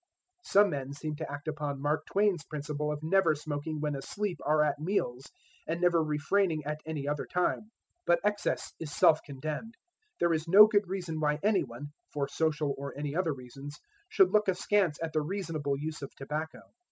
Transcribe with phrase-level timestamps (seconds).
[0.41, 4.63] Some men seem to act upon Mark Twain's principle of never smoking when asleep or
[4.63, 5.31] at meals,
[5.67, 7.69] and never refraining at any other time.
[8.07, 9.75] But excess is self condemned.
[10.19, 13.79] There is no good reason why anyone, for social or any other reasons,
[14.09, 16.63] should look askance at the reasonable use of tobacco.